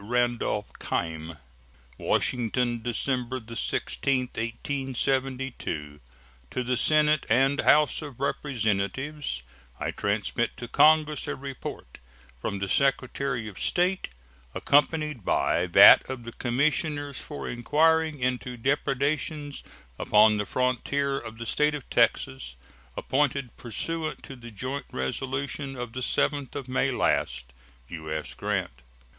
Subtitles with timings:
[0.03, 1.37] Randolph Keim.]
[1.99, 5.99] WASHINGTON, December 16, 1872.
[6.49, 9.43] To the Senate and House of Representatives:
[9.79, 11.99] I transmit to Congress a report
[12.41, 14.09] from the Secretary of State,
[14.55, 19.63] accompanied by that of the commissioners for inquiring into depredations
[19.99, 22.55] upon the frontier of the State of Texas,
[22.97, 27.53] appointed pursuant to the joint resolution of the 7th of May last.
[27.89, 28.33] U.S.
[28.33, 28.81] GRANT.